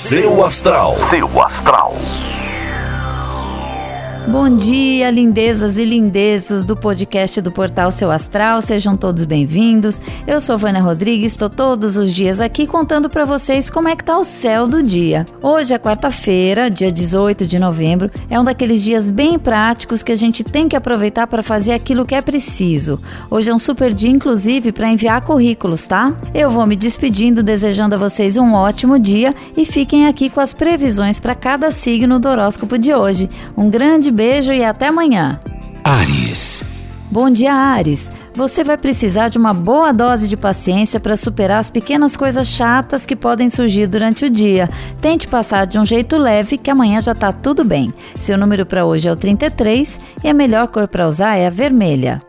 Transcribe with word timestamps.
Seu 0.00 0.42
astral. 0.42 0.94
Seu 0.94 1.42
astral. 1.42 1.92
Bom 4.30 4.48
dia, 4.48 5.10
lindezas 5.10 5.76
e 5.76 5.84
lindezos 5.84 6.64
do 6.64 6.76
podcast 6.76 7.40
do 7.40 7.50
Portal 7.50 7.90
Seu 7.90 8.12
Astral. 8.12 8.62
Sejam 8.62 8.96
todos 8.96 9.24
bem-vindos. 9.24 10.00
Eu 10.24 10.40
sou 10.40 10.56
Vânia 10.56 10.80
Rodrigues, 10.80 11.32
estou 11.32 11.50
todos 11.50 11.96
os 11.96 12.14
dias 12.14 12.40
aqui 12.40 12.64
contando 12.64 13.10
para 13.10 13.24
vocês 13.24 13.68
como 13.68 13.88
é 13.88 13.96
que 13.96 14.04
tá 14.04 14.16
o 14.16 14.22
céu 14.22 14.68
do 14.68 14.84
dia. 14.84 15.26
Hoje 15.42 15.74
é 15.74 15.78
quarta-feira, 15.80 16.70
dia 16.70 16.92
18 16.92 17.44
de 17.44 17.58
novembro. 17.58 18.08
É 18.30 18.38
um 18.38 18.44
daqueles 18.44 18.84
dias 18.84 19.10
bem 19.10 19.36
práticos 19.36 20.00
que 20.00 20.12
a 20.12 20.16
gente 20.16 20.44
tem 20.44 20.68
que 20.68 20.76
aproveitar 20.76 21.26
para 21.26 21.42
fazer 21.42 21.72
aquilo 21.72 22.06
que 22.06 22.14
é 22.14 22.22
preciso. 22.22 23.00
Hoje 23.28 23.50
é 23.50 23.54
um 23.54 23.58
super 23.58 23.92
dia, 23.92 24.10
inclusive, 24.10 24.70
para 24.70 24.92
enviar 24.92 25.22
currículos, 25.22 25.88
tá? 25.88 26.14
Eu 26.32 26.50
vou 26.50 26.68
me 26.68 26.76
despedindo, 26.76 27.42
desejando 27.42 27.96
a 27.96 27.98
vocês 27.98 28.36
um 28.36 28.54
ótimo 28.54 28.96
dia 28.96 29.34
e 29.56 29.64
fiquem 29.64 30.06
aqui 30.06 30.30
com 30.30 30.38
as 30.38 30.54
previsões 30.54 31.18
para 31.18 31.34
cada 31.34 31.72
signo 31.72 32.20
do 32.20 32.28
horóscopo 32.28 32.78
de 32.78 32.94
hoje. 32.94 33.28
Um 33.56 33.68
grande 33.68 34.08
beijo 34.08 34.19
e 34.22 34.64
até 34.64 34.88
amanhã. 34.88 35.40
Ares. 35.84 37.10
Bom 37.12 37.30
dia, 37.30 37.52
Ares. 37.52 38.10
Você 38.36 38.62
vai 38.62 38.76
precisar 38.76 39.28
de 39.28 39.38
uma 39.38 39.52
boa 39.52 39.92
dose 39.92 40.28
de 40.28 40.36
paciência 40.36 41.00
para 41.00 41.16
superar 41.16 41.58
as 41.58 41.68
pequenas 41.68 42.16
coisas 42.16 42.46
chatas 42.46 43.04
que 43.04 43.16
podem 43.16 43.50
surgir 43.50 43.86
durante 43.86 44.24
o 44.24 44.30
dia. 44.30 44.68
Tente 45.00 45.26
passar 45.26 45.66
de 45.66 45.78
um 45.78 45.84
jeito 45.84 46.16
leve 46.16 46.56
que 46.56 46.70
amanhã 46.70 47.00
já 47.00 47.14
tá 47.14 47.32
tudo 47.32 47.64
bem. 47.64 47.92
Seu 48.18 48.38
número 48.38 48.64
para 48.64 48.84
hoje 48.84 49.08
é 49.08 49.12
o 49.12 49.16
33 49.16 49.98
e 50.22 50.28
a 50.28 50.34
melhor 50.34 50.68
cor 50.68 50.86
para 50.86 51.08
usar 51.08 51.36
é 51.36 51.46
a 51.46 51.50
vermelha. 51.50 52.22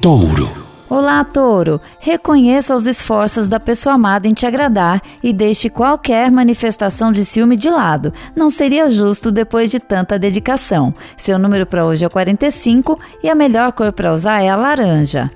Touro. 0.00 0.61
Olá, 0.94 1.24
Touro! 1.24 1.80
Reconheça 2.00 2.76
os 2.76 2.86
esforços 2.86 3.48
da 3.48 3.58
pessoa 3.58 3.94
amada 3.94 4.28
em 4.28 4.34
te 4.34 4.44
agradar 4.44 5.00
e 5.22 5.32
deixe 5.32 5.70
qualquer 5.70 6.30
manifestação 6.30 7.10
de 7.10 7.24
ciúme 7.24 7.56
de 7.56 7.70
lado. 7.70 8.12
Não 8.36 8.50
seria 8.50 8.90
justo 8.90 9.32
depois 9.32 9.70
de 9.70 9.80
tanta 9.80 10.18
dedicação. 10.18 10.94
Seu 11.16 11.38
número 11.38 11.64
para 11.64 11.86
hoje 11.86 12.04
é 12.04 12.10
45 12.10 13.00
e 13.22 13.30
a 13.30 13.34
melhor 13.34 13.72
cor 13.72 13.90
para 13.90 14.12
usar 14.12 14.42
é 14.42 14.50
a 14.50 14.54
laranja. 14.54 15.30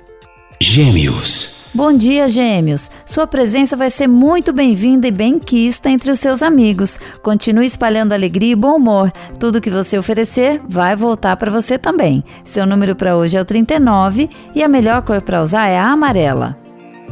Gêmeos. 0.61 1.56
Bom 1.77 1.95
dia, 1.95 2.27
Gêmeos! 2.27 2.89
Sua 3.05 3.27
presença 3.27 3.77
vai 3.77 3.91
ser 3.91 4.07
muito 4.07 4.51
bem-vinda 4.51 5.07
e 5.07 5.11
bem-quista 5.11 5.91
entre 5.91 6.09
os 6.09 6.19
seus 6.19 6.41
amigos. 6.41 6.99
Continue 7.21 7.67
espalhando 7.67 8.13
alegria 8.13 8.53
e 8.53 8.55
bom 8.55 8.77
humor. 8.77 9.11
Tudo 9.39 9.61
que 9.61 9.69
você 9.69 9.95
oferecer 9.95 10.59
vai 10.67 10.95
voltar 10.95 11.37
para 11.37 11.51
você 11.51 11.77
também. 11.77 12.23
Seu 12.43 12.65
número 12.65 12.95
para 12.95 13.15
hoje 13.15 13.37
é 13.37 13.41
o 13.41 13.45
39 13.45 14.27
e 14.55 14.63
a 14.63 14.67
melhor 14.67 15.03
cor 15.03 15.21
para 15.21 15.39
usar 15.39 15.67
é 15.67 15.77
a 15.77 15.91
amarela. 15.91 16.57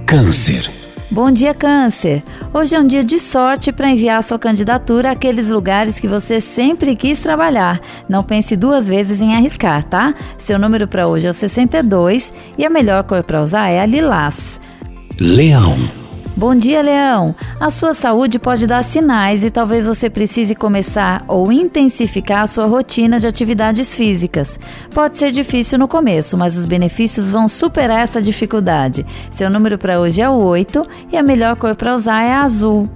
Câncer. 0.08 0.85
Bom 1.12 1.30
dia, 1.32 1.54
Câncer! 1.54 2.24
Hoje 2.54 2.76
é 2.76 2.80
um 2.80 2.88
dia 2.88 3.04
de 3.04 3.20
sorte 3.20 3.72
para 3.72 3.92
enviar 3.92 4.24
sua 4.24 4.40
candidatura 4.40 5.12
àqueles 5.12 5.50
lugares 5.50 6.00
que 6.00 6.08
você 6.08 6.42
sempre 6.42 6.96
quis 6.96 7.20
trabalhar. 7.20 7.80
Não 8.10 8.24
pense 8.24 8.56
duas 8.56 8.88
vezes 8.88 9.22
em 9.22 9.36
arriscar, 9.36 9.84
tá? 9.84 10.16
Seu 10.38 10.58
número 10.58 10.88
para 10.88 11.08
hoje 11.08 11.28
é 11.28 11.30
o 11.30 11.34
62 11.34 12.34
e 12.58 12.66
a 12.66 12.70
melhor 12.70 13.04
cor 13.04 13.24
para 13.24 13.42
usar 13.42 13.70
é 13.70 13.80
a 13.80 13.86
lilás. 13.86 14.60
Leão. 15.20 16.05
Bom 16.38 16.54
dia, 16.54 16.82
Leão! 16.82 17.34
A 17.62 17.70
sua 17.70 17.94
saúde 17.94 18.38
pode 18.38 18.68
dar 18.68 18.84
sinais 18.84 19.42
e 19.42 19.50
talvez 19.50 19.86
você 19.86 20.10
precise 20.10 20.54
começar 20.54 21.24
ou 21.30 21.50
intensificar 21.50 22.42
a 22.42 22.48
sua 22.48 22.66
rotina 22.66 23.22
de 23.22 23.26
atividades 23.26 23.96
físicas. 23.96 24.60
Pode 24.94 25.18
ser 25.18 25.32
difícil 25.32 25.80
no 25.80 25.88
começo, 25.88 26.38
mas 26.38 26.58
os 26.58 26.66
benefícios 26.66 27.32
vão 27.32 27.48
superar 27.48 28.02
essa 28.02 28.22
dificuldade. 28.22 29.06
Seu 29.32 29.50
número 29.50 29.78
para 29.78 29.98
hoje 29.98 30.22
é 30.22 30.30
o 30.30 30.34
8 30.34 30.86
e 31.10 31.16
a 31.16 31.24
melhor 31.24 31.56
cor 31.56 31.74
para 31.74 31.96
usar 31.96 32.22
é 32.24 32.34
a 32.34 32.42
azul. 32.42 32.90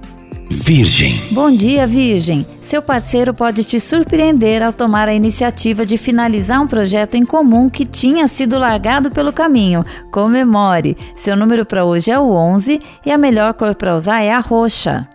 Virgem. 0.52 1.18
Bom 1.32 1.50
dia, 1.50 1.88
Virgem! 1.88 2.59
Seu 2.70 2.84
parceiro 2.84 3.34
pode 3.34 3.64
te 3.64 3.80
surpreender 3.80 4.62
ao 4.62 4.72
tomar 4.72 5.08
a 5.08 5.14
iniciativa 5.16 5.84
de 5.84 5.98
finalizar 5.98 6.62
um 6.62 6.68
projeto 6.68 7.16
em 7.16 7.26
comum 7.26 7.68
que 7.68 7.84
tinha 7.84 8.28
sido 8.28 8.60
largado 8.60 9.10
pelo 9.10 9.34
caminho. 9.34 9.84
Comemore! 10.12 10.96
Seu 11.16 11.36
número 11.36 11.66
para 11.66 11.84
hoje 11.84 12.12
é 12.12 12.20
o 12.20 12.30
11 12.30 12.80
e 13.04 13.12
a 13.12 13.18
melhor 13.18 13.56
cor 13.56 13.74
para 13.74 13.96
usar 13.96 14.22
é 14.22 14.32
a 14.32 14.38
roxa. 14.38 15.10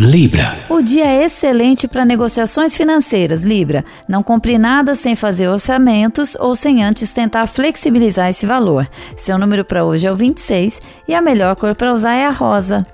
Libra. 0.00 0.56
O 0.70 0.80
dia 0.80 1.04
é 1.04 1.22
excelente 1.22 1.86
para 1.86 2.02
negociações 2.02 2.74
financeiras, 2.74 3.42
Libra. 3.42 3.84
Não 4.08 4.22
compre 4.22 4.56
nada 4.56 4.94
sem 4.94 5.14
fazer 5.14 5.48
orçamentos 5.48 6.34
ou 6.40 6.56
sem 6.56 6.82
antes 6.82 7.12
tentar 7.12 7.46
flexibilizar 7.46 8.30
esse 8.30 8.46
valor. 8.46 8.88
Seu 9.18 9.36
número 9.36 9.66
para 9.66 9.84
hoje 9.84 10.06
é 10.06 10.10
o 10.10 10.16
26 10.16 10.80
e 11.06 11.14
a 11.14 11.20
melhor 11.20 11.56
cor 11.56 11.74
para 11.74 11.92
usar 11.92 12.14
é 12.14 12.24
a 12.24 12.30
rosa. 12.30 12.86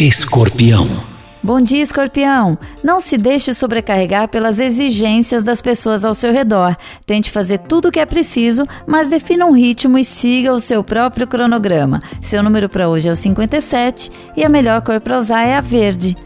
Escorpião. 0.00 1.13
Bom 1.44 1.60
dia, 1.60 1.82
escorpião! 1.82 2.56
Não 2.82 2.98
se 2.98 3.18
deixe 3.18 3.52
sobrecarregar 3.52 4.28
pelas 4.28 4.58
exigências 4.58 5.44
das 5.44 5.60
pessoas 5.60 6.02
ao 6.02 6.14
seu 6.14 6.32
redor. 6.32 6.74
Tente 7.04 7.30
fazer 7.30 7.58
tudo 7.58 7.88
o 7.88 7.92
que 7.92 8.00
é 8.00 8.06
preciso, 8.06 8.66
mas 8.88 9.10
defina 9.10 9.44
um 9.44 9.52
ritmo 9.52 9.98
e 9.98 10.04
siga 10.06 10.54
o 10.54 10.60
seu 10.60 10.82
próprio 10.82 11.26
cronograma. 11.26 12.02
Seu 12.22 12.42
número 12.42 12.66
para 12.66 12.88
hoje 12.88 13.10
é 13.10 13.12
o 13.12 13.16
57 13.16 14.10
e 14.34 14.42
a 14.42 14.48
melhor 14.48 14.80
cor 14.80 14.98
para 15.02 15.18
usar 15.18 15.42
é 15.42 15.54
a 15.54 15.60
verde. 15.60 16.16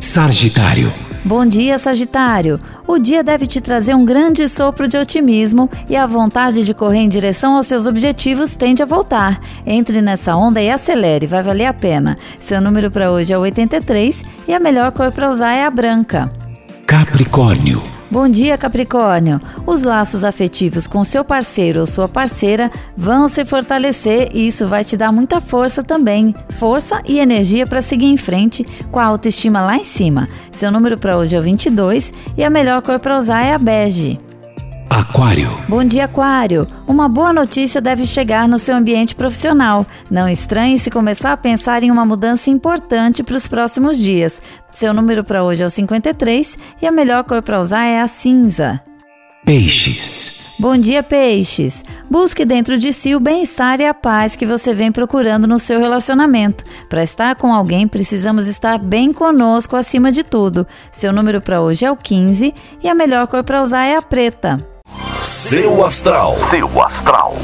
Sagitário. 0.00 0.92
Bom 1.24 1.46
dia, 1.46 1.78
Sagitário! 1.78 2.60
O 2.86 2.98
dia 2.98 3.22
deve 3.22 3.46
te 3.46 3.60
trazer 3.60 3.94
um 3.94 4.04
grande 4.04 4.48
sopro 4.48 4.86
de 4.86 4.96
otimismo 4.96 5.68
e 5.88 5.96
a 5.96 6.06
vontade 6.06 6.64
de 6.64 6.72
correr 6.72 7.00
em 7.00 7.08
direção 7.08 7.56
aos 7.56 7.66
seus 7.66 7.84
objetivos 7.84 8.54
tende 8.54 8.82
a 8.82 8.86
voltar. 8.86 9.40
Entre 9.66 10.00
nessa 10.00 10.36
onda 10.36 10.62
e 10.62 10.70
acelere, 10.70 11.26
vai 11.26 11.42
valer 11.42 11.66
a 11.66 11.74
pena. 11.74 12.16
Seu 12.38 12.60
número 12.60 12.90
para 12.90 13.10
hoje 13.10 13.32
é 13.32 13.38
o 13.38 13.40
83 13.40 14.22
e 14.46 14.54
a 14.54 14.60
melhor 14.60 14.92
cor 14.92 15.10
para 15.10 15.30
usar 15.30 15.52
é 15.52 15.64
a 15.64 15.70
branca. 15.70 16.30
Capricórnio. 16.86 17.95
Bom 18.08 18.28
dia, 18.28 18.56
Capricórnio! 18.56 19.40
Os 19.66 19.82
laços 19.82 20.22
afetivos 20.22 20.86
com 20.86 21.04
seu 21.04 21.24
parceiro 21.24 21.80
ou 21.80 21.86
sua 21.86 22.08
parceira 22.08 22.70
vão 22.96 23.26
se 23.26 23.44
fortalecer 23.44 24.28
e 24.32 24.46
isso 24.46 24.68
vai 24.68 24.84
te 24.84 24.96
dar 24.96 25.10
muita 25.10 25.40
força 25.40 25.82
também. 25.82 26.32
Força 26.50 27.02
e 27.04 27.18
energia 27.18 27.66
para 27.66 27.82
seguir 27.82 28.06
em 28.06 28.16
frente 28.16 28.64
com 28.92 29.00
a 29.00 29.04
autoestima 29.04 29.60
lá 29.60 29.76
em 29.76 29.84
cima. 29.84 30.28
Seu 30.52 30.70
número 30.70 30.96
para 30.96 31.18
hoje 31.18 31.34
é 31.34 31.38
o 31.38 31.42
22 31.42 32.12
e 32.36 32.44
a 32.44 32.50
melhor 32.50 32.80
cor 32.80 33.00
para 33.00 33.18
usar 33.18 33.44
é 33.44 33.52
a 33.52 33.58
bege. 33.58 34.20
Aquário. 34.96 35.50
Bom 35.68 35.84
dia, 35.84 36.06
Aquário! 36.06 36.66
Uma 36.88 37.06
boa 37.06 37.30
notícia 37.30 37.82
deve 37.82 38.06
chegar 38.06 38.48
no 38.48 38.58
seu 38.58 38.74
ambiente 38.74 39.14
profissional. 39.14 39.84
Não 40.10 40.26
estranhe 40.26 40.78
se 40.78 40.90
começar 40.90 41.34
a 41.34 41.36
pensar 41.36 41.82
em 41.82 41.90
uma 41.90 42.06
mudança 42.06 42.48
importante 42.48 43.22
para 43.22 43.36
os 43.36 43.46
próximos 43.46 43.98
dias. 43.98 44.40
Seu 44.70 44.94
número 44.94 45.22
para 45.22 45.44
hoje 45.44 45.62
é 45.62 45.66
o 45.66 45.70
53 45.70 46.56
e 46.80 46.86
a 46.86 46.90
melhor 46.90 47.24
cor 47.24 47.42
para 47.42 47.60
usar 47.60 47.84
é 47.84 48.00
a 48.00 48.06
cinza. 48.06 48.80
Peixes. 49.44 50.56
Bom 50.60 50.78
dia, 50.78 51.02
peixes! 51.02 51.84
Busque 52.10 52.46
dentro 52.46 52.78
de 52.78 52.90
si 52.90 53.14
o 53.14 53.20
bem-estar 53.20 53.78
e 53.82 53.84
a 53.84 53.92
paz 53.92 54.34
que 54.34 54.46
você 54.46 54.72
vem 54.72 54.90
procurando 54.90 55.46
no 55.46 55.58
seu 55.58 55.78
relacionamento. 55.78 56.64
Para 56.88 57.02
estar 57.02 57.36
com 57.36 57.52
alguém, 57.52 57.86
precisamos 57.86 58.46
estar 58.46 58.78
bem 58.78 59.12
conosco 59.12 59.76
acima 59.76 60.10
de 60.10 60.24
tudo. 60.24 60.66
Seu 60.90 61.12
número 61.12 61.42
para 61.42 61.60
hoje 61.60 61.84
é 61.84 61.92
o 61.92 61.96
15 61.98 62.54
e 62.82 62.88
a 62.88 62.94
melhor 62.94 63.26
cor 63.26 63.44
para 63.44 63.62
usar 63.62 63.84
é 63.84 63.94
a 63.94 64.00
preta. 64.00 64.75
Seu 65.26 65.84
astral. 65.84 66.34
Seu 66.34 66.80
astral. 66.80 67.34